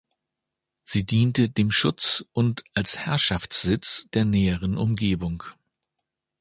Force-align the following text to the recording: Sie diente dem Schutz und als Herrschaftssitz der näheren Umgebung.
Sie 0.83 1.05
diente 1.05 1.47
dem 1.51 1.69
Schutz 1.69 2.25
und 2.33 2.63
als 2.73 2.97
Herrschaftssitz 2.97 4.07
der 4.15 4.25
näheren 4.25 4.75
Umgebung. 4.75 5.43